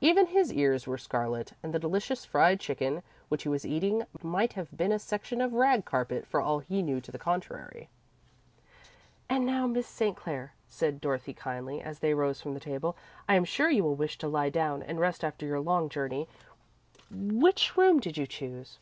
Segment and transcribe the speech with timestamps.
[0.00, 4.54] Even his ears were scarlet, and the delicious fried chicken which he was eating might
[4.54, 7.90] have been a section of rag carpet, for all he knew to the contrary.
[9.28, 10.16] "And now, Miss St.
[10.16, 12.96] Clair," said Dorothy, kindly, as they rose from the table,
[13.28, 16.26] "I am sure you will wish to lie down and rest after your long journey.
[17.10, 18.78] Which room did you choose?"